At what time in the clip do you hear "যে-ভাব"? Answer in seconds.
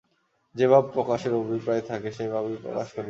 0.55-0.83